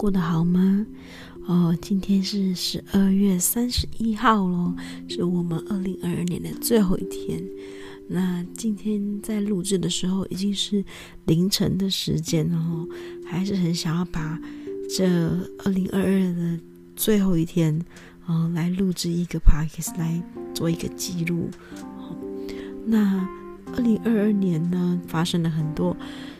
[0.00, 0.86] 过得好吗？
[1.44, 4.74] 哦，今天是十二月三十一号喽，
[5.06, 7.38] 是我们二零二二年的最后一天。
[8.08, 10.82] 那今天在录制的时候已经是
[11.26, 12.88] 凌晨的时间了哦，
[13.26, 14.40] 还是很想要把
[14.88, 15.06] 这
[15.64, 16.58] 二零二二的
[16.96, 17.78] 最后一天，
[18.26, 20.22] 嗯、哦，来录制一个 podcast 来
[20.54, 21.50] 做一个记录。
[21.98, 22.16] 哦，
[22.86, 23.28] 那
[23.76, 25.94] 二零二二年呢，发生了很多。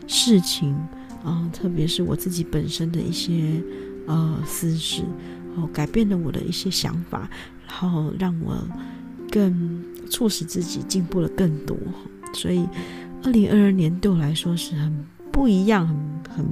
[0.07, 0.75] 事情
[1.23, 3.61] 啊、特别是我自己本身的一些
[4.07, 5.03] 呃私事，
[5.55, 7.29] 哦，改变了我的一些想法，
[7.67, 8.57] 然后让我
[9.29, 11.77] 更促使自己进步了更多。
[12.33, 12.67] 所以，
[13.23, 15.95] 二零二二年对我来说是很不一样、很
[16.35, 16.45] 很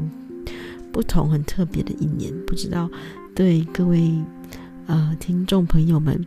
[0.91, 2.33] 不同、很特别的一年。
[2.45, 2.89] 不知道
[3.33, 4.13] 对各位
[4.85, 6.25] 呃听众朋友们。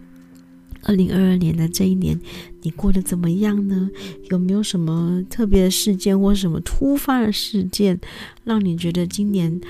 [0.85, 2.19] 二零二二年的这一年，
[2.63, 3.89] 你过得怎么样呢？
[4.31, 8.01] 有没有什么特别的事件或什么突发的事件，
[8.45, 9.61] 让你觉得今年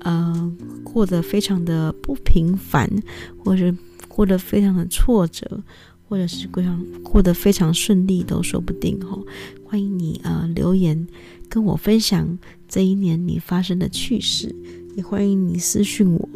[0.00, 2.90] 呃过得非常的不平凡，
[3.36, 3.74] 或者
[4.08, 5.62] 过得非常的挫折，
[6.08, 9.22] 或者是过上过得非常顺利都说不定哦。
[9.64, 11.06] 欢迎你呃留言
[11.50, 14.54] 跟我分享这一年你发生的趣事，
[14.96, 16.28] 也欢迎你私讯我。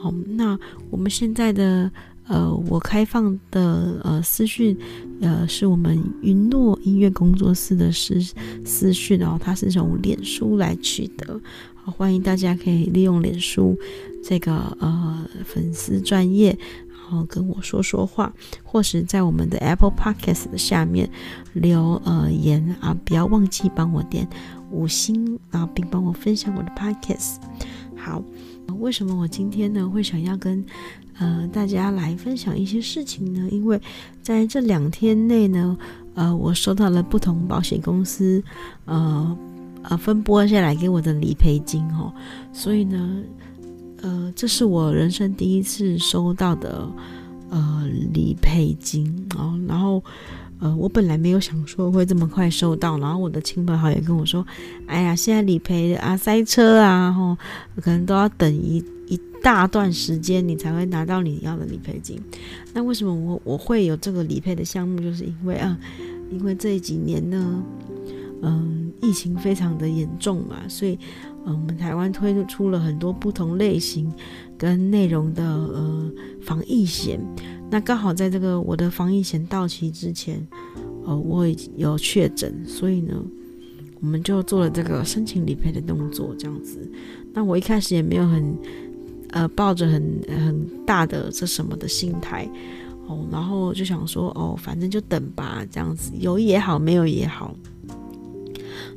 [0.00, 0.56] 好，那
[0.90, 1.90] 我们现在的。
[2.26, 4.76] 呃，我开放的呃私讯，
[5.20, 8.18] 呃是我们云诺音乐工作室的私
[8.64, 11.38] 私讯哦，它是从脸书来取得，
[11.74, 13.76] 好，欢迎大家可以利用脸书
[14.22, 16.56] 这个呃粉丝专业，
[16.88, 21.10] 然后跟我说说话，或是在我们的 Apple Podcast 的下面
[21.52, 24.26] 留呃言啊，不要忘记帮我点
[24.70, 27.36] 五星，啊并帮我分享我的 Podcast。
[27.96, 28.22] 好，
[28.78, 30.64] 为什么我今天呢会想要跟
[31.18, 33.80] 呃，大家来分享一些事情呢，因为
[34.20, 35.76] 在这两天内呢，
[36.14, 38.42] 呃，我收到了不同保险公司
[38.84, 39.38] 呃
[39.82, 42.12] 呃分拨下来给我的理赔金哦，
[42.52, 43.22] 所以呢，
[44.02, 46.88] 呃，这是我人生第一次收到的
[47.48, 49.06] 呃理赔金
[49.38, 50.02] 哦，然后
[50.58, 54.44] 呃，我本来没有想说会这么快收到，然后我的亲朋好友跟我说，
[54.86, 57.36] 哎呀，现在理赔啊塞车啊，吼，
[57.80, 58.84] 可能都要等一。
[59.06, 62.18] 一大段时间你才会拿到你要的理赔金，
[62.72, 64.98] 那为什么我我会有这个理赔的项目？
[65.00, 65.78] 就是因为啊，
[66.30, 67.62] 因为这几年呢，
[68.40, 70.98] 嗯，疫情非常的严重嘛，所以
[71.44, 74.10] 嗯，我们台湾推出了很多不同类型
[74.56, 76.10] 跟内容的呃
[76.40, 77.20] 防疫险。
[77.70, 80.46] 那刚好在这个我的防疫险到期之前，
[81.04, 83.22] 呃，我已经有确诊，所以呢，
[84.00, 86.90] 我们就做了这个申请理赔的动作，这样子。
[87.34, 88.56] 那我一开始也没有很。
[89.34, 92.48] 呃，抱着很很大的这什么的心态
[93.08, 97.52] 哦，然后就想说哦，反正就等吧，这样子有也好，没有也好。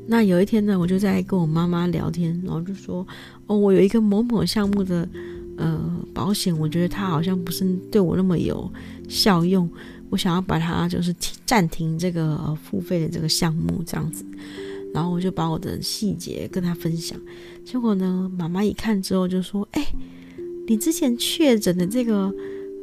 [0.06, 3.06] 那有一天呢，我就在跟我妈妈聊天，然后就说
[3.47, 5.09] 哦，我有一个某某项目的
[5.58, 8.72] 呃保险，我觉得它好像不是对我那么有
[9.09, 9.68] 效用，
[10.12, 11.12] 我想要把它就是
[11.47, 14.24] 暂停这个付费的这个项目这样子。
[14.94, 17.20] 然后我就把我的细节跟她分享，
[17.66, 19.84] 结果呢，妈妈一看之后就说，哎。
[20.67, 22.31] 你之前确诊的这个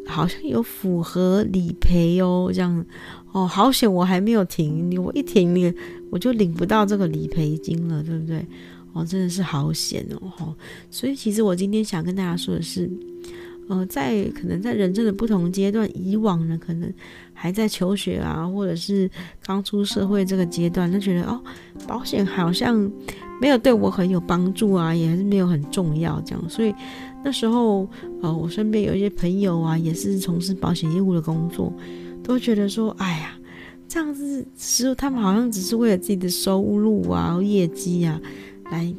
[0.06, 2.84] 好像有符合理赔哦，这样
[3.32, 5.72] 哦，好险我还没有停，你我一停你
[6.10, 8.44] 我就领不到这个理赔金了，对不对？
[8.92, 10.54] 哦，真的是好险哦，哦，
[10.90, 12.88] 所以其实我今天想跟大家说的是，
[13.68, 16.92] 呃，在可能在人生的不同阶段，以往呢可能
[17.32, 19.10] 还在求学啊，或者是
[19.44, 21.40] 刚出社会这个阶段，就觉得哦，
[21.88, 22.90] 保险好像
[23.40, 26.72] 没有对我很有帮助啊，也还是没有很重要这样，所以。
[27.24, 27.88] 那时候，
[28.20, 31.72] 呃，我身边有一些朋友啊，也是从事保险业务的工作，
[32.22, 33.32] 都觉得说，哎呀，
[33.88, 38.20] 这样子是他们好像只是为了自己的收入啊、业绩啊，
[38.70, 38.94] 来，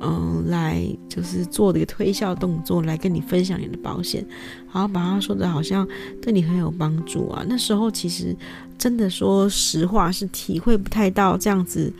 [0.00, 4.26] 呃，来就是做这个推销动作，来跟你分享你的保险，
[4.72, 5.86] 然后把它说的好像
[6.20, 7.44] 对你很有帮助啊。
[7.48, 8.36] 那时候其实
[8.76, 11.92] 真的说实话是体会不太到这样子，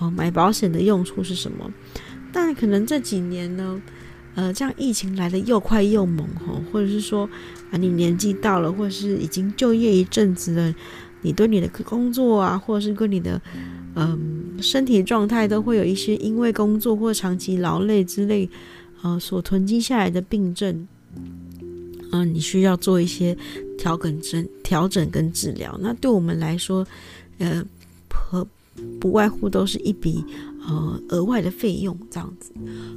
[0.00, 1.70] 哦、呃，买保险的用处是什么。
[2.32, 3.80] 但可能这几年呢。
[4.34, 7.28] 呃，这样疫情来的又快又猛吼，或者是说
[7.70, 10.74] 啊，你年纪到了，或者是已经就业一阵子了，
[11.22, 13.40] 你对你的工作啊，或者是跟你的
[13.96, 18.50] 嗯、身体状态，都会有一些因为工作或长期劳累之类，
[19.02, 20.88] 呃，所囤积下来的病症，
[22.10, 23.36] 嗯、你需要做一些
[23.78, 25.78] 调整、整调整跟治疗。
[25.80, 26.84] 那对我们来说，
[27.38, 27.64] 呃，
[28.08, 28.44] 和
[28.98, 30.24] 不外乎都是一笔
[30.66, 32.52] 呃额外的费用这样子。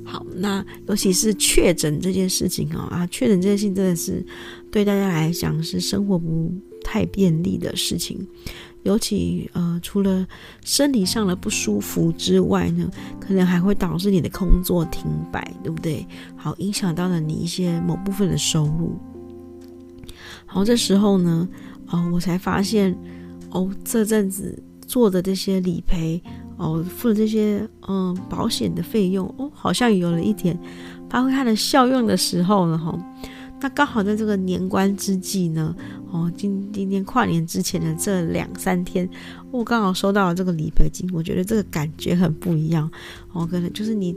[0.05, 4.25] 好，那尤其是确诊这件事情哦，啊，确诊这件事情真的是
[4.71, 6.53] 对大家来讲是生活不
[6.83, 8.27] 太便利的事情。
[8.83, 10.25] 尤其呃，除了
[10.63, 16.07] 生理上的不舒服之外呢，可能还会导致你的工作停摆，对不对？
[16.37, 18.97] 好，影响到了你一些某部分的收入。
[20.45, 21.49] 好，这时候呢，
[21.87, 22.97] 哦，我才发现，
[23.49, 26.21] 哦，这阵子做的这些理赔，
[26.57, 30.57] 哦，付了这些嗯保险的费用，哦，好像有了一点
[31.09, 32.97] 发挥它的效用的时候了哈。
[33.59, 35.75] 那刚好在这个年关之际呢，
[36.11, 39.09] 哦，今今天跨年之前的这两三天，
[39.49, 42.87] 我刚好收到了这个理赔金，我觉得这个感觉很不一样。
[43.33, 44.15] 哦，可能就是你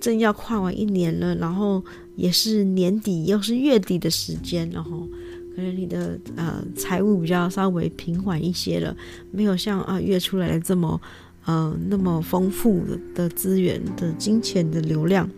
[0.00, 1.84] 正要跨完一年了，然后
[2.16, 5.06] 也是年底又是月底的时间，然后
[5.54, 8.96] 可能你的呃财务比较稍微平缓一些了，
[9.30, 10.98] 没有像啊月出来的这么
[11.44, 15.28] 呃那么丰富的的资源的金钱的流量，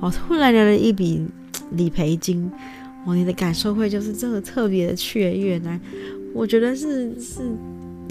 [0.00, 1.26] 哦，突然来了一笔。
[1.74, 2.50] 理赔金，
[3.06, 5.80] 哦，你的感受会就是这个特别的雀跃呢？
[6.34, 7.40] 我觉得是是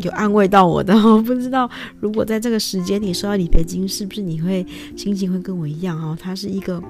[0.01, 0.95] 有安慰到我的。
[1.07, 1.69] 我不知道
[1.99, 4.65] 如果在这个时间你收到理赔金，是不是你会
[4.95, 6.17] 心情会跟我一样哦？
[6.19, 6.81] 它是一个，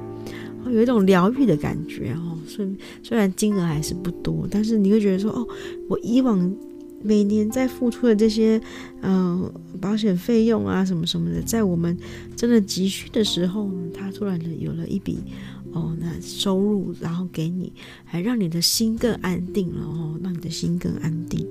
[0.66, 2.38] 有一种疗愈的感觉哦。
[2.48, 2.66] 虽
[3.04, 5.45] 虽然金额还是不多，但是你会觉得说哦，
[5.89, 6.56] 我以往
[7.03, 8.62] 每年在付出的这些
[9.01, 11.98] 嗯、保险费用啊什么什么的，在我们
[12.36, 15.19] 真的急需的时候，它突然的有了一笔。
[15.74, 17.71] 哦，那收入，然后给你，
[18.03, 21.48] 还让你的心更安定了哦，让你的心更安定，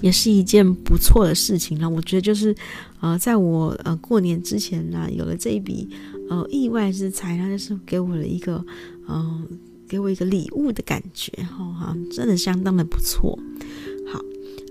[0.00, 1.90] 也是一件不错的事情了。
[1.90, 2.54] 我觉得就是，
[3.00, 5.88] 呃，在我呃过年之前呢，有了这一笔
[6.30, 8.64] 呃意外之财，那就是给我了一个，
[9.08, 9.44] 嗯、
[9.88, 13.36] 给我一个礼物的感觉，哈、哈，真的相当的不错。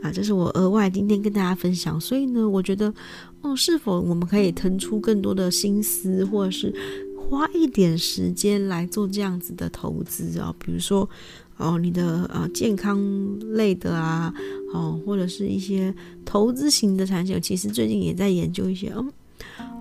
[0.03, 1.99] 啊，这是我额外今天跟大家分享。
[1.99, 2.93] 所以呢，我觉得，
[3.41, 6.71] 哦，是否我们可以腾出更多的心思，或者是？
[7.29, 11.09] 花一点时间来做这样子的投资啊，比如说
[11.55, 12.99] 哦，你的呃健康
[13.53, 14.31] 类的啊，
[14.73, 15.91] 哦，或者是一些
[16.25, 19.09] 投资型的产品，其实最近也在研究一些，嗯，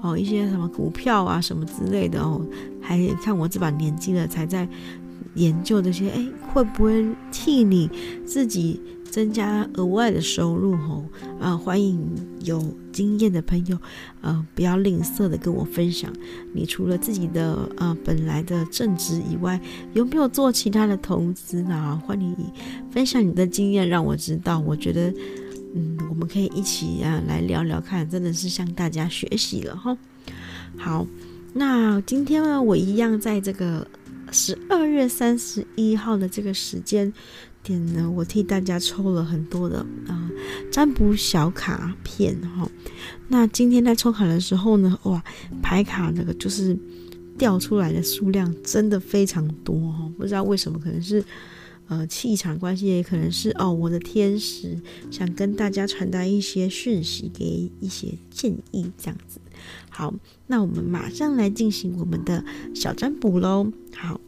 [0.03, 2.41] 哦，一些什么股票啊什么之类的哦，
[2.81, 4.67] 还看我这把年纪了才在
[5.35, 7.91] 研究这些，哎，会不会替你
[8.25, 8.81] 自己？
[9.12, 11.05] 增加额外的收入吼，
[11.38, 12.00] 啊，欢迎
[12.41, 13.76] 有经验的朋友，
[14.23, 16.11] 呃，不要吝啬的跟我分享。
[16.55, 19.61] 你除了自己的呃本来的正职以外，
[19.93, 22.03] 有没有做其他的投资呢？
[22.06, 22.50] 欢迎你
[22.91, 24.59] 分享你的经验，让我知道。
[24.61, 25.12] 我觉得，
[25.75, 29.94] 嗯，我们可以一起啊来聊聊看，真的是向大家学习了哈。
[30.79, 31.06] 好，
[31.53, 33.87] 那今天呢，我一样在这个
[34.31, 37.12] 十二月三十一号的这个时间。
[37.62, 40.31] 点呢，我替大家抽了很多的啊、呃、
[40.70, 42.69] 占卜小卡片哈。
[43.29, 45.23] 那今天在抽卡的时候呢，哇，
[45.62, 46.76] 牌卡那个就是
[47.38, 50.12] 掉出来的数量真的非常多哈。
[50.19, 51.25] 不知道为什么，可能是
[51.88, 54.79] 呃气场关系，也可能是哦我的天使
[55.11, 59.38] 想跟大家传达一些讯息，给一些建议这样子。
[59.88, 60.12] 好，
[60.49, 62.44] 那我们马上来进行我们的
[62.75, 63.70] 小占卜喽。
[63.94, 64.20] 好。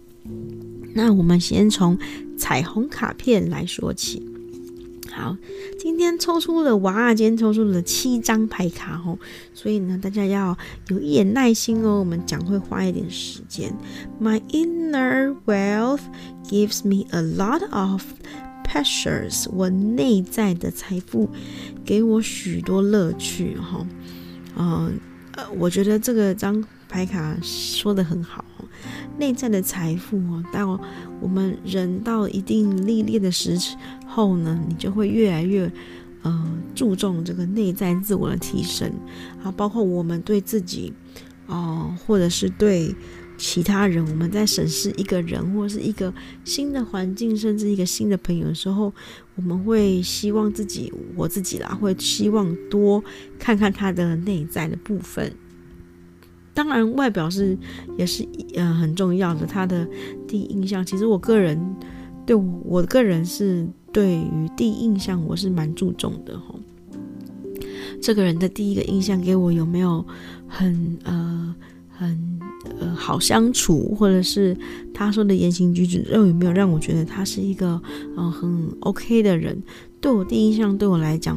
[0.95, 1.99] 那我们先从
[2.39, 4.23] 彩虹卡片来说起。
[5.13, 5.37] 好，
[5.79, 9.17] 今天抽出了哇，今天抽出了七张牌卡哦，
[9.53, 10.57] 所以呢，大家要
[10.89, 13.73] 有一点耐心哦，我们讲会花一点时间。
[14.21, 16.01] My inner wealth
[16.49, 18.03] gives me a lot of
[18.65, 19.47] pleasures。
[19.53, 21.31] 我内在的财富
[21.85, 23.87] 给我许多乐趣哈。
[24.57, 24.99] 嗯
[25.37, 28.45] 呃，我觉得这个张牌卡说的很好。
[29.19, 30.81] 内在的财富哦，到
[31.21, 33.59] 我们人到一定历练的时
[34.07, 35.71] 候呢，你就会越来越
[36.23, 38.91] 呃注重这个内在自我的提升
[39.43, 40.93] 啊，包括我们对自己
[41.47, 42.95] 哦、或者是对
[43.37, 46.11] 其他人，我们在审视一个人或是一个
[46.43, 48.91] 新的环境，甚至一个新的朋友的时候，
[49.35, 53.05] 我们会希望自己，我自己啦，会希望多
[53.39, 55.31] 看看他的内在的部分。
[56.55, 57.59] 当然，外表是
[57.99, 59.45] 也是呃很重要的。
[59.45, 59.87] 他的
[60.27, 61.61] 第一印象，其实我个人
[62.25, 66.55] 对我，个人是对于第一印象我是蛮注重的哈。
[68.01, 70.05] 这个人的第一个印象给我有没有
[70.47, 71.55] 很呃
[71.89, 72.41] 很
[72.79, 74.57] 呃好相处，或者是
[74.93, 77.81] 他说的言行举止，又有没有让我觉得他是一个、
[78.17, 79.61] 呃、很 OK 的人？
[80.01, 81.37] 对我第一印象对我来讲，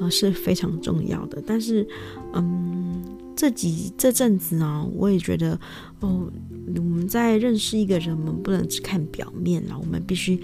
[0.00, 1.40] 呃是非常重要的。
[1.46, 1.86] 但是，
[2.32, 3.00] 嗯，
[3.38, 5.56] 这几这阵子啊，我也觉得，
[6.00, 6.28] 哦，
[6.74, 10.40] 我们在认识一个人，我们不能只看表面了，我们必须，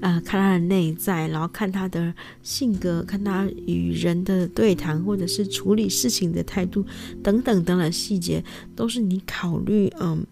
[0.00, 6.82] 呃，看他的内在，然后看他的性格，看他与人的对谈，或者是处理事情的态度
[7.22, 8.42] 等等等等细节，
[8.74, 10.26] 都是你考虑，嗯，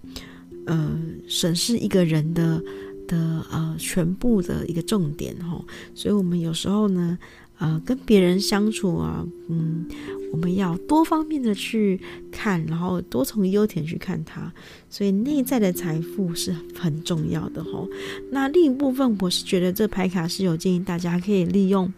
[0.64, 2.62] 呃，审视一个人的。
[3.08, 7.16] 的呃，全部的一个重点哈，所以我们有时候呢，
[7.58, 9.86] 呃，跟别人相处啊，嗯，
[10.32, 11.98] 我们要多方面的去
[12.30, 14.52] 看，然后多从优点去看它，
[14.90, 17.86] 所以内在的财富是很重要的哈。
[18.30, 21.90] 那另一部分，我是觉得这牌卡是有建议大家可以利用，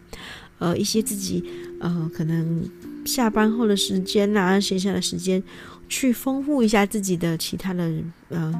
[0.58, 1.42] 呃，一些自己
[1.80, 2.62] 呃，可能
[3.04, 5.42] 下班后的时间啊，闲暇的时间，
[5.88, 7.92] 去丰富一下自己的其他的
[8.28, 8.54] 呃。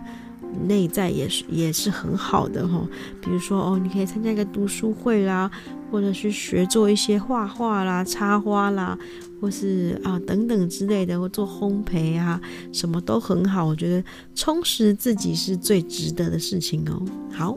[0.67, 2.83] 内在也是也是很好的哈，
[3.21, 5.49] 比如说哦，你可以参加一个读书会啦，
[5.91, 8.99] 或者去学做一些画画啦、插花啦，
[9.41, 12.41] 或是啊等等之类的，或做烘焙啊，
[12.73, 13.65] 什么都很好。
[13.65, 14.05] 我觉得
[14.35, 17.03] 充实自己是最值得的事情哦。
[17.33, 17.57] 好，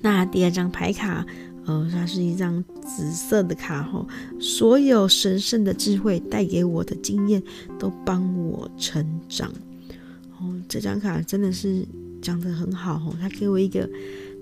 [0.00, 1.24] 那第二张牌卡，
[1.64, 4.06] 呃，它是一张紫色的卡哈，
[4.40, 7.42] 所有神圣的智慧带给我的经验
[7.78, 9.48] 都帮我成长。
[10.40, 11.86] 哦，这张卡真的是
[12.20, 13.88] 讲得很好哦，它给我一个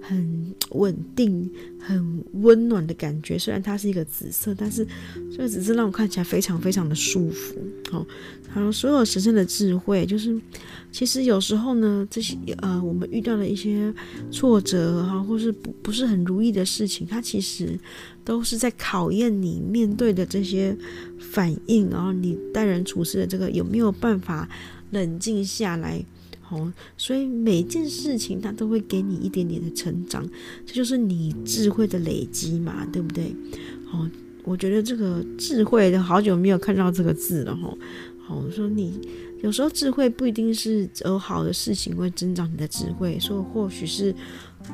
[0.00, 3.38] 很稳定、很温暖的感觉。
[3.38, 4.87] 虽然它是一个紫色，但是
[5.30, 7.57] 这个紫色让我看起来非常非常的舒服。
[7.92, 8.07] 哦，
[8.49, 10.40] 还有所有神圣的智慧，就是
[10.90, 13.92] 其实有时候呢，这些呃，我们遇到了一些
[14.30, 17.78] 挫折哈，或是不不是很如意的事情，它其实
[18.25, 20.76] 都是在考验你面对的这些
[21.19, 24.49] 反应，然后你待人处事的这个有没有办法。
[24.92, 26.04] 冷静下来，
[26.50, 30.28] 哦，所以每件事情它都会给你一点点的成长，
[30.66, 33.35] 这就是你智慧的累积嘛，对不对？
[33.92, 34.09] 哦，
[34.45, 37.76] 我觉得这个智慧的好久没有看到这个字了，哈，
[38.28, 39.00] 哦，说你。
[39.42, 44.14] 有时候智慧不一定是有好的事情会增长你的智慧，说或许是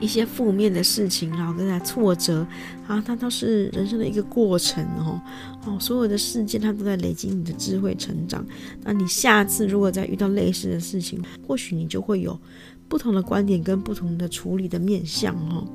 [0.01, 2.47] 一些负面的事情，然后跟他挫折，
[2.87, 5.21] 啊，它都是人生的一个过程哦，
[5.65, 8.45] 哦，所有的事件它都在累积你的智慧成长。
[8.83, 12.39] 那你下次如果再遇到类似的事情，或许你就会有。
[12.89, 15.67] 不同的观点跟不同的处理的面向哦，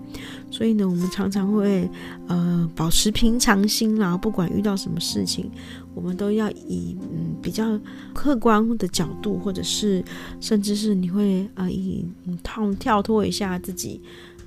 [0.49, 1.89] 所以呢，我们常常会
[2.27, 5.51] 呃保持平常心啦，不管遇到什么事情，
[5.93, 7.77] 我们都要以嗯比较
[8.13, 10.03] 客观的角度，或者是
[10.39, 12.05] 甚至是你会呃以
[12.41, 14.01] 跳跳脱一下自己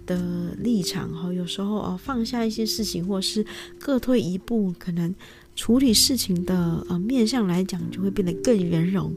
[0.07, 3.45] 的立场哈，有时候哦放下一些事情，或是
[3.79, 5.15] 各退一步，可能
[5.55, 9.15] 处理事情的呃面向来讲，就会变得更圆融。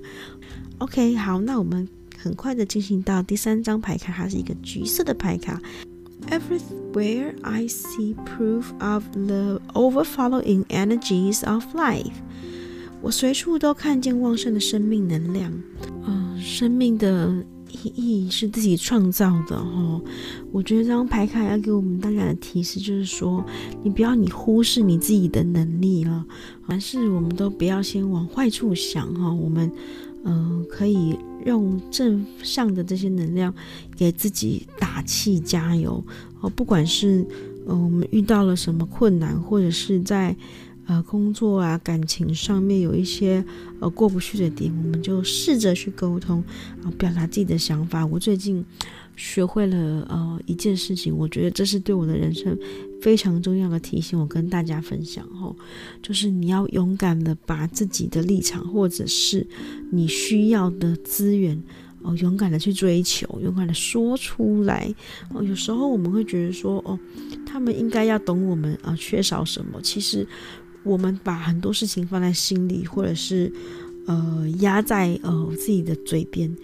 [0.80, 1.88] OK，好，那我们。
[2.18, 5.62] 很快的进行到第三张牌卡，它是一个橘色的牌卡。
[6.30, 12.12] Everywhere I see proof of the overflowing energies of life，
[13.02, 15.54] 我随处都看见旺盛的生命能量。
[16.06, 20.02] 嗯、生命的意义是自己创造的哦。
[20.52, 23.46] 我觉得这张牌卡要给我们大家的提示就是说，
[23.84, 26.26] 你不要你忽视你自己的能力了，
[26.66, 29.32] 凡事我们都不要先往坏处想哈。
[29.32, 29.72] 我们。
[30.28, 33.54] 嗯、可以用正向的这些能量
[33.96, 36.04] 给自己打气加油
[36.42, 36.50] 哦。
[36.50, 37.26] 不管是
[37.66, 40.36] 呃我们遇到了什么困难，或者是在
[40.86, 43.44] 呃工作啊、感情上面有一些
[43.80, 46.44] 呃过不去的点，我们就试着去沟通，
[46.84, 48.06] 啊表达自己的想法。
[48.06, 48.64] 我最近。
[49.18, 49.76] 学会了
[50.10, 52.58] 呃一件事情，我觉得这是对我的人生
[53.02, 55.56] 非常重要的提醒，我跟大家分享吼，
[56.04, 59.46] 就是你要勇敢的把自己的立场或者是
[59.92, 61.62] 你需要的资源
[62.04, 64.94] 哦，勇敢的去追求，勇敢的说出来
[65.34, 65.44] 哦。
[65.44, 66.98] 有时候我们会觉得说哦，
[67.44, 70.26] 他们应该要懂我们啊缺少什么，其实
[70.84, 73.52] 我们把很多事情放在心里，或者是
[74.06, 76.56] 呃压在呃自己的嘴边。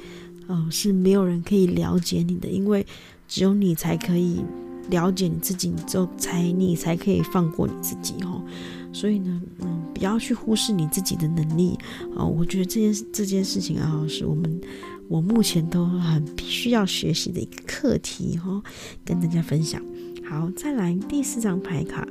[0.48, 2.86] 嗯、呃，是没有人可以了解你的，因为
[3.28, 4.42] 只有你才可以
[4.90, 8.44] 了解你自己，你就才你才可以放过你自己哦。
[8.92, 11.78] 所以呢，嗯，不要去忽视你自己的能力
[12.16, 14.62] 啊、我觉得这件这件事情啊，是我们
[15.08, 18.64] 我目前都很必须要学习的一个课题哈、哦，
[19.04, 19.82] 跟大家分享。
[20.30, 22.08] 好，再来第四张牌卡。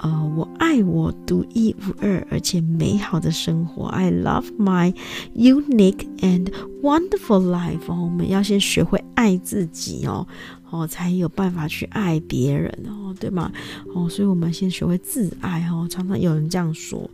[0.00, 3.86] 呃，我爱我独一无二而且美好的生活。
[3.86, 4.94] I love my
[5.34, 6.52] unique and
[6.82, 7.80] wonderful life。
[7.88, 10.26] 哦，我们要先学会爱自己哦，
[10.70, 13.50] 哦，才有办法去爱别人哦，对吗？
[13.92, 15.86] 哦，所以我们先学会自爱哦。
[15.90, 17.10] 常常有人这样说。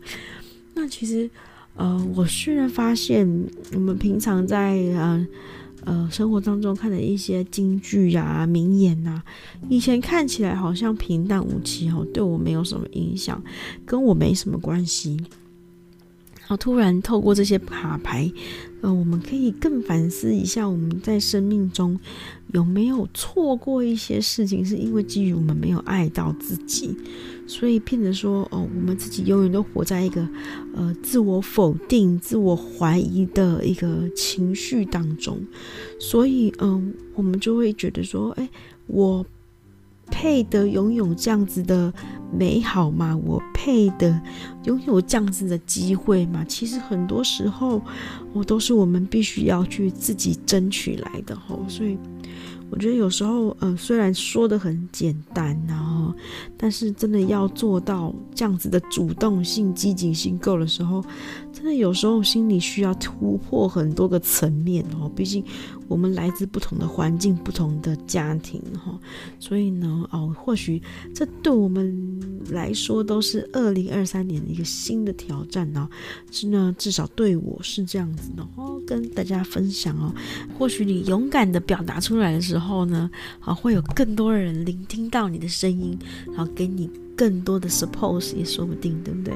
[0.74, 1.30] 那其实，
[1.76, 3.26] 呃，我虽然发现
[3.72, 5.26] 我们平常在呃
[5.84, 9.22] 呃生活当中看的一些京剧呀、名言呐、
[9.68, 13.42] 以前看起来好像平淡无奇哦，对我没有什么影响，
[13.84, 15.16] 跟我没什么关系。
[16.46, 18.30] 然后突然透过这些卡牌，
[18.82, 21.98] 呃，我们可以更反思一下，我们在生命中
[22.52, 26.94] 有没有错过一些事情，是因为基于我们没有爱到自己，
[27.46, 30.28] 所以变得说，哦，我们自己永远都活在一个
[30.74, 35.40] 呃自我否定、自我怀疑的一个情绪当中，
[35.98, 38.46] 所以，嗯、我们就会觉得说，哎，
[38.86, 39.24] 我。
[40.10, 41.92] 配得拥有这样子的
[42.32, 43.16] 美好吗？
[43.24, 44.20] 我配得
[44.64, 46.44] 拥有这样子的机会吗？
[46.48, 47.80] 其实很多时候，
[48.32, 51.98] 我都是我们必须要去自己争取来的吼，所以。
[52.70, 56.12] 我觉得有时候，嗯、呃，虽然说得很简单，然后，
[56.56, 61.04] 但是真的要做到这样子的主动性、积极性够的时候，
[61.54, 65.10] 真的有时候心里需要突破很多个层面哦。
[65.16, 65.42] 毕竟
[65.88, 68.98] 我们来自不同的环境、不同的家庭哈，
[69.38, 70.82] 所以呢，哦，或许
[71.14, 72.20] 这对我们
[72.50, 75.88] 来说都是二零二三年的一个新的挑战呢。
[76.30, 80.14] 是呢，至少对我是这样子的哦，跟大家分享哦。
[80.58, 82.84] 或许你勇敢的表达出来的时候。
[82.84, 85.96] 呢，啊，会有更多人聆听到你的声音，
[86.26, 89.32] 然后给你更多的 support 也说不定，对不对？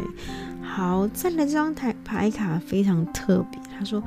[0.70, 4.00] 好，再来这张牌牌卡非常特别，他说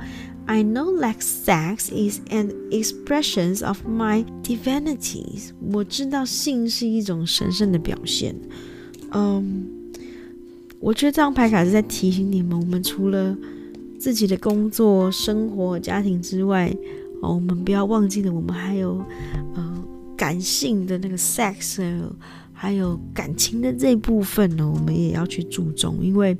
[0.46, 8.34] ：“I know that sex is an expression of my divinity。”我知道性是一种神圣的表现。
[9.10, 9.66] 嗯，
[10.80, 13.36] 我觉得这张牌卡是在提醒你们，我们除了
[13.98, 16.74] 自己的工作、生活、家庭之外，
[17.20, 19.04] 哦，我们不要忘记了，我们还有
[19.54, 19.84] 呃
[20.16, 21.82] 感性的那个 sex，
[22.62, 26.38] 还有感情的这部分呢，我们也要去注重，因为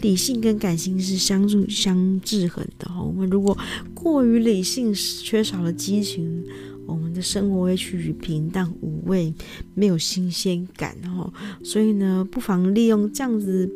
[0.00, 3.02] 理性跟感性是相助相制衡的哈。
[3.02, 3.58] 我们如果
[3.92, 6.44] 过于理性，缺少了激情，
[6.86, 9.34] 我们的生活会趋于平淡无味，
[9.74, 11.32] 没有新鲜感哈。
[11.64, 13.68] 所以呢，不妨利用这样子。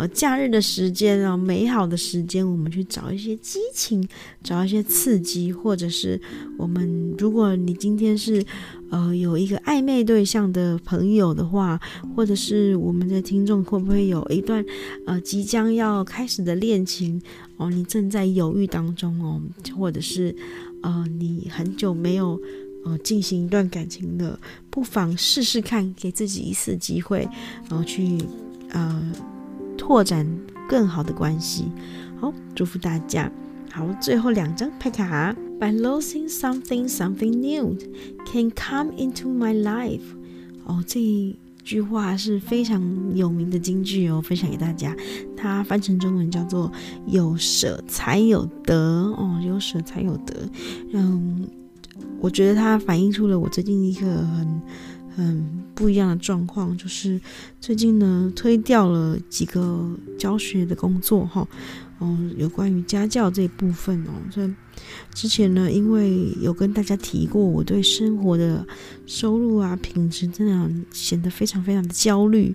[0.00, 4.08] 呃，假日的时间啊，美好的时间，我们去找一些激情，
[4.42, 6.18] 找一些刺激，或者是
[6.56, 8.42] 我们，如果你今天是
[8.90, 11.78] 呃有一个暧昧对象的朋友的话，
[12.16, 14.64] 或者是我们的听众会不会有一段
[15.06, 17.20] 呃即将要开始的恋情
[17.58, 17.68] 哦？
[17.68, 19.38] 你正在犹豫当中哦，
[19.76, 20.34] 或者是
[20.82, 22.40] 呃你很久没有
[22.86, 27.28] 呃进行一段感情的，不妨试试看，给自己一次机会，
[27.68, 28.16] 然后去
[28.70, 29.12] 呃。
[29.90, 30.24] 拓展
[30.68, 31.64] 更好的关系，
[32.20, 33.28] 好，祝福大家。
[33.72, 37.76] 好，最后两张牌卡，By losing something, something new
[38.24, 40.02] can come into my life。
[40.64, 42.80] 哦，这一句话是非常
[43.16, 44.94] 有名的金句哦，分享给大家。
[45.36, 46.70] 它翻成中文叫做
[47.08, 48.76] “有舍才有得”
[49.18, 50.48] 哦，有舍才有得。
[50.92, 51.48] 嗯，
[52.20, 54.62] 我觉得它反映出了我最近一个很。
[55.22, 57.20] 嗯，不一样的状况就是
[57.60, 61.46] 最近呢，推掉了几个教学的工作哈，
[61.98, 64.50] 哦，有关于家教这一部分哦，所以
[65.12, 68.66] 之前呢，因为有跟大家提过，我对生活的
[69.04, 72.54] 收入啊品质真的显得非常非常的焦虑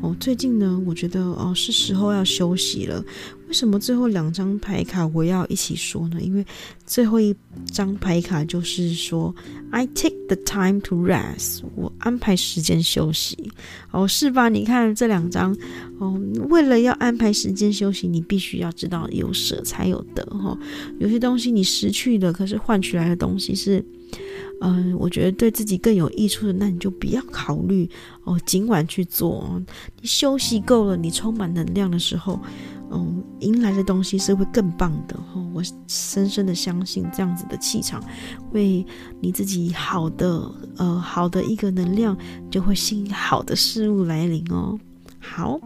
[0.00, 0.16] 哦。
[0.18, 3.04] 最近呢，我觉得哦是时候要休息了。
[3.48, 6.20] 为什么最后两张牌卡我要一起说呢？
[6.20, 6.44] 因为
[6.84, 7.34] 最后一
[7.70, 9.32] 张牌卡就是说
[9.70, 13.50] ，I take the time to rest，我安排时间休息。
[13.92, 14.48] 哦，是吧？
[14.48, 15.56] 你看这两张，
[15.98, 20.58] 哦，为了要安排时间休息，你必须要知道有舍才有得哈、哦。
[20.98, 23.84] 有些东西你失去的，可是换取来的东西是，
[24.60, 27.88] 嗯、我觉得对自己更有益处的，那你就不要考虑
[28.24, 29.62] 哦，尽管去做。
[30.00, 32.40] 你休息够了，你充满能量的时候。
[32.90, 35.40] 嗯，迎来的东西是会更棒的哈！
[35.52, 38.02] 我深深的相信这样子的气场，
[38.52, 38.86] 为
[39.20, 42.16] 你自己好的呃好的一个能量，
[42.50, 44.78] 就会吸引好的事物来临哦。
[45.18, 45.58] 好，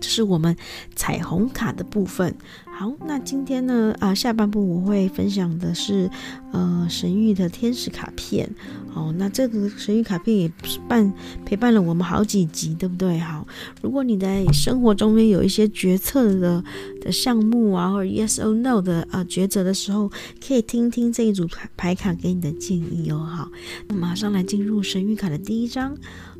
[0.00, 0.56] 这是我们
[0.94, 2.34] 彩虹卡的部分。
[2.64, 6.08] 好，那今天呢啊，下半部我会分享的是
[6.52, 8.48] 呃神域的天使卡片。
[8.94, 10.50] 哦，那这个神域卡片也
[10.88, 11.12] 伴
[11.44, 13.18] 陪伴了我们好几集，对不对？
[13.18, 13.46] 好，
[13.82, 16.62] 如果你在生活中间有一些决策的
[17.00, 20.08] 的项目啊，或者 yes or no 的呃抉择的时候，
[20.44, 23.18] 可以听听这一组牌牌卡给你的建议哦。
[23.18, 23.50] 好，
[23.88, 25.96] 那马上来进入神域卡的第一张。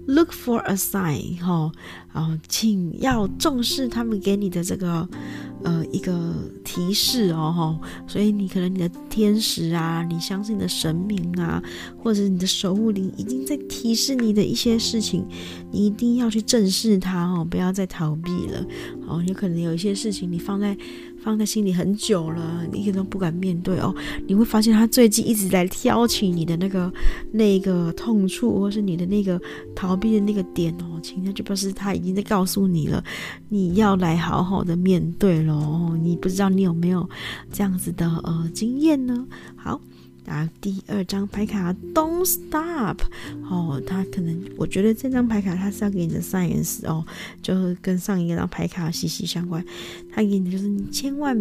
[0.09, 1.71] Look for a sign，哈，
[2.15, 5.07] 啊，请要重视他们给你的这个，
[5.63, 11.63] 呃，一个提示哦，哈，所以你可能你的天使啊，你相信的神明啊，
[12.03, 15.27] 或者你的守护灵已经在提示你的一些事情，
[15.71, 18.67] 你一定要去正视它哦，不要再逃避了，
[19.07, 20.75] 哦，有可能有一些事情你放在。
[21.29, 23.95] 放在心里很久了，你一点都不敢面对哦。
[24.27, 26.91] 你会发现他最近一直在挑起你的那个
[27.31, 29.39] 那个痛处，或是你的那个
[29.77, 30.99] 逃避的那个点哦。
[31.03, 33.05] 其实就表示他已经在告诉你了，
[33.51, 35.95] 你要来好好的面对喽。
[36.03, 37.07] 你不知道你有没有
[37.53, 39.27] 这样子的呃经验呢？
[39.55, 39.79] 好。
[40.29, 43.01] 啊，第二张牌卡 Don't Stop
[43.51, 47.05] 哦，他可能我觉得这张牌卡它是要给你的 science 哦，
[47.43, 49.65] 就跟上一张牌卡息息相关。
[50.13, 51.37] 他给你的就是你千万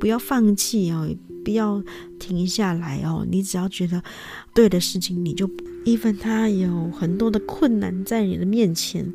[0.00, 1.08] 不要放弃哦，
[1.44, 1.82] 不要
[2.18, 3.26] 停下来哦。
[3.28, 4.02] 你只要觉得
[4.54, 5.48] 对的事情，你就
[5.84, 9.12] even 他有很多的困难在你的面前。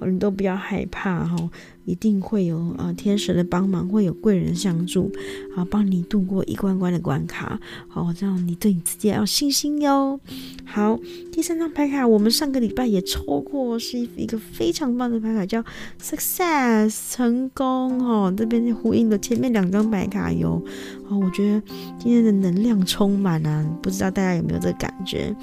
[0.00, 1.50] 你都不要害怕哈，
[1.84, 5.10] 一定会有呃天使的帮忙，会有贵人相助，
[5.54, 10.20] 啊，帮你度过一关关的关卡，好，这样你对你自己要有信心哟。
[10.64, 10.98] 好，
[11.32, 15.64] 第三张牌卡我们上个礼拜也抽过，是一个非常棒的牌卡，叫
[16.02, 18.32] Success 成功哈。
[18.36, 20.62] 这边呼应的前面两张牌卡哟，
[21.08, 21.62] 哦，我觉得
[21.98, 25.34] 今天的能量充满啊，不知道大家有没有这个感觉？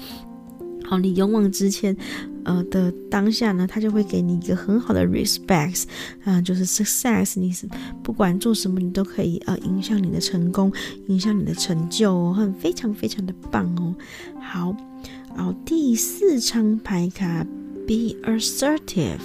[0.86, 1.96] 好，你勇往直前，
[2.44, 5.84] 呃的当下呢，他就会给你一个很好的 respect，
[6.24, 7.66] 啊、就是 success，你是
[8.02, 10.70] 不管做什么，你都可以呃影响你的成功，
[11.08, 13.94] 影响你的成就哦，很非常非常的棒哦。
[14.38, 14.76] 好，
[15.34, 17.42] 然后第四张牌卡
[17.86, 19.18] ，be assertive，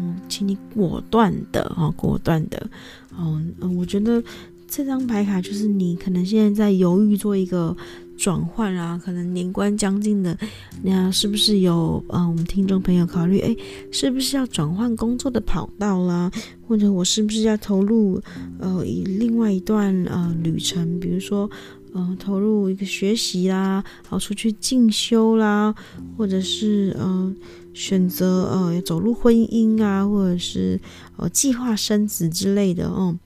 [0.00, 2.68] 嗯，请你果断的哦，果断的，
[3.16, 4.20] 嗯嗯，我觉得
[4.66, 7.76] 这张牌卡就是你可能现在在犹豫做一个。
[8.18, 10.36] 转换啊，可能年关将近的，
[10.82, 13.56] 那是不是有嗯、呃，我们听众朋友考虑，哎，
[13.92, 16.30] 是不是要转换工作的跑道啦？
[16.66, 18.20] 或者我是不是要投入
[18.58, 21.48] 呃，以另外一段呃旅程，比如说
[21.92, 25.72] 呃，投入一个学习啦，好出去进修啦，
[26.16, 27.32] 或者是呃，
[27.78, 30.80] 选择呃走入婚姻啊，或者是
[31.16, 33.16] 呃计划生子之类的哦，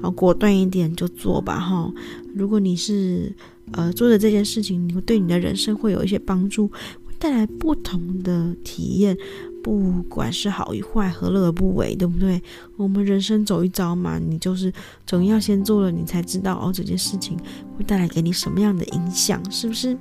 [0.00, 1.92] 好果断一点就做吧哈。
[2.34, 3.30] 如果你是
[3.72, 9.14] 呃，做的这件事情，你会对你的人生会有一些帮助，会带来不同的体验，
[9.62, 12.42] 不管是好与坏，何乐而不为，对不对？
[12.78, 14.72] 我们人生走一遭嘛，你就是
[15.06, 17.36] 总要先做了，你才知道哦，这件事情
[17.76, 19.94] 会带来给你什么样的影响，是不是？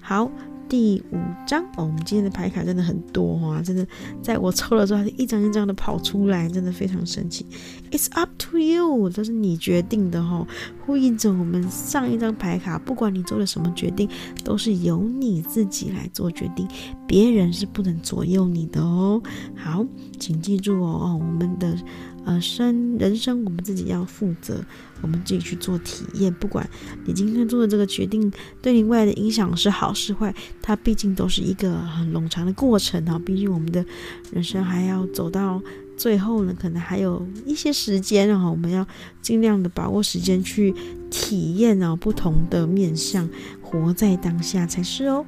[0.00, 0.28] 好。
[0.68, 3.86] 第五张哦，我们今天的牌卡真的很多啊，真的，
[4.20, 7.46] 在我抽了之后，它一张一张的跑出来，真的非常神奇。
[7.90, 10.46] It's up to you，这是你决定的哈，
[10.84, 14.08] 呼应着我们上一张牌卡，不管你做了什么决定，
[14.44, 16.66] 都是由你自己来做决定，
[17.06, 19.22] 别人是不能左右你的哦。
[19.54, 19.86] 好，
[20.18, 21.76] 请记住哦，哦，我们的。
[22.26, 24.62] 呃，生人生我们自己要负责，
[25.00, 26.34] 我们自己去做体验。
[26.34, 26.68] 不管
[27.04, 33.16] 你今天做的这个决定对你未来的影响是好是坏，它毕竟都是一个很冗长的过程哈。
[33.24, 33.86] 毕竟我们的
[34.32, 35.62] 人生还要走到
[35.96, 38.50] 最后呢，可能还有一些时间哈。
[38.50, 38.84] 我们要
[39.22, 40.74] 尽量的把握时间去
[41.08, 43.30] 体验啊，不同的面向，
[43.62, 45.24] 活在当下才是哦。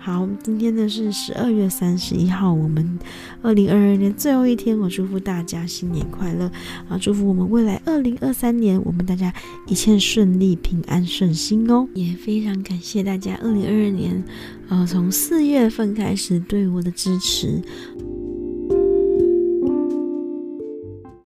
[0.00, 2.98] 好，今天呢是十二月三十一号，我们
[3.42, 6.50] 二零二二年最后一天，我祝福大家新年快乐
[6.88, 6.96] 啊！
[6.98, 9.34] 祝福我们未来二零二三年，我们大家
[9.66, 11.86] 一切顺利、平安顺心哦！
[11.94, 14.24] 也非常感谢大家二零二二年，
[14.68, 17.60] 呃，从四月份开始对我的支持，